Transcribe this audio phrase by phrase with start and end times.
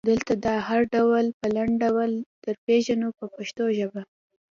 [0.09, 2.11] دلته دا هر ډول په لنډ ډول
[2.43, 4.01] درپېژنو په پښتو ژبه.